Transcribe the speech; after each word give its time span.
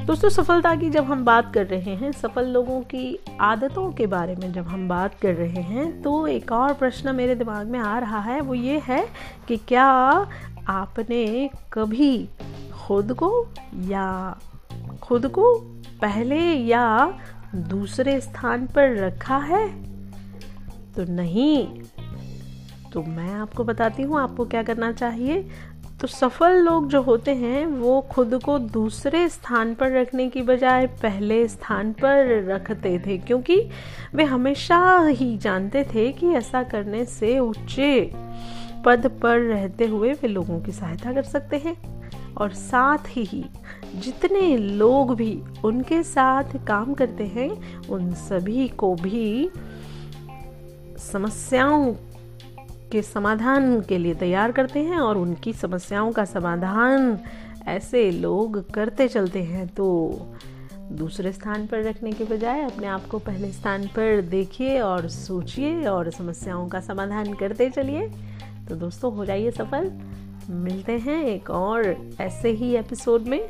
दोस्तों, 0.00 0.28
सफलता 0.28 0.74
की 0.76 0.88
जब 0.90 1.04
हम 1.04 1.24
बात 1.24 1.52
कर 1.54 1.66
रहे 1.66 1.94
हैं, 1.94 2.10
सफल 2.12 2.46
लोगों 2.46 2.80
की 2.82 3.18
आदतों 3.40 3.90
के 3.92 4.06
बारे 4.06 4.34
में 4.36 4.52
जब 4.52 4.66
हम 4.66 4.88
बात 4.88 5.14
कर 5.14 5.34
रहे 5.34 5.62
हैं 5.62 6.02
तो 6.02 6.26
एक 6.26 6.52
और 6.52 6.72
प्रश्न 6.74 7.14
मेरे 7.14 7.34
दिमाग 7.34 7.66
में 7.66 7.78
आ 7.78 7.98
रहा 7.98 8.20
है। 8.20 8.40
वो 8.40 8.54
ये 8.54 8.78
है 8.78 9.06
कि 9.48 9.56
क्या 9.56 9.84
आपने 10.68 11.50
कभी 11.72 12.28
खुद 12.74 13.12
को 13.12 13.46
या 13.86 14.38
खुद 15.02 15.26
को 15.26 15.54
पहले 16.00 16.40
या 16.52 17.14
दूसरे 17.54 18.20
स्थान 18.20 18.66
पर 18.66 18.96
रखा 18.96 19.36
है? 19.36 19.66
तो 20.94 21.04
नहीं। 21.12 21.66
तो 22.92 23.02
मैं 23.02 23.32
आपको 23.34 23.64
बताती 23.64 24.02
हूँ, 24.02 24.20
आपको 24.20 24.44
क्या 24.44 24.62
करना 24.62 24.92
चाहिए? 24.92 25.48
तो 26.00 26.06
सफल 26.06 26.52
लोग 26.52 26.88
जो 26.88 27.02
होते 27.02 27.34
हैं, 27.34 27.66
वो 27.66 28.00
खुद 28.00 28.40
को 28.44 28.58
दूसरे 28.58 29.28
स्थान 29.28 29.74
पर 29.74 29.92
रखने 29.92 30.28
की 30.28 30.42
बजाय 30.42 30.86
पहले 30.86 31.48
स्थान 31.48 31.92
पर 31.92 32.44
रखते 32.44 32.98
थे, 32.98 33.18
क्योंकि 33.18 33.70
वे 34.14 34.24
हमेशा 34.24 35.06
ही 35.06 35.38
जानते 35.38 35.84
थे 35.84 36.12
कि 36.12 36.26
ऐसा 36.28 36.62
करने 36.62 37.04
से 37.04 37.38
ऊँचे 37.38 38.12
पद 38.84 39.06
पर 39.22 39.38
रहते 39.38 39.86
हुए 39.86 40.12
वे 40.12 40.28
लोगों 40.28 40.60
की 40.60 40.72
सहायता 40.72 41.12
कर 41.12 41.22
सकते 41.22 41.56
हैं। 41.56 41.76
और 42.34 42.50
साथ 42.50 42.98
ही 43.08 43.44
जितने 43.96 44.56
लोग 44.56 45.14
भी 45.16 45.42
उनके 45.64 46.02
साथ 46.02 46.66
काम 46.66 46.94
करते 46.94 47.24
हैं, 47.24 47.80
उन 47.88 48.12
सभी 48.12 48.68
को 48.68 48.94
भी 48.94 49.50
समस्याओं 50.98 51.94
के 52.92 53.02
समाधान 53.02 53.80
के 53.80 53.98
लिए 53.98 54.14
तैयार 54.14 54.52
करते 54.52 54.80
हैं 54.80 54.98
और 54.98 55.16
उनकी 55.16 55.52
समस्याओं 55.52 56.12
का 56.12 56.24
समाधान 56.24 57.18
ऐसे 57.68 58.10
लोग 58.10 58.70
करते 58.70 59.08
चलते 59.08 59.42
हैं। 59.42 59.66
तो 59.68 60.18
दूसरे 60.92 61.32
स्थान 61.32 61.66
पर 61.66 61.82
रखने 61.82 62.12
के 62.12 62.24
बजाय 62.24 62.60
अपने 62.60 62.86
आप 62.86 63.06
को 63.06 63.18
पहले 63.18 63.52
स्थान 63.52 63.86
पर 63.86 64.20
देखिए 64.20 64.80
और 64.80 65.08
सोचिए 65.08 65.84
और 65.86 66.10
समस्याओं 66.10 66.68
का 66.68 66.80
समाधान 66.80 67.34
करते 67.34 67.70
चलिए। 67.70 68.08
तो 68.68 68.74
दोस्तों, 68.74 69.14
हो 69.14 69.24
जाइए 69.24 69.50
सफल। 69.50 69.90
मिलते 70.50 70.92
हैं 70.92 71.24
एक 71.24 71.50
और 71.50 71.96
ऐसे 72.20 72.50
ही 72.50 72.76
एपिसोड 72.76 73.22
में। 73.22 73.48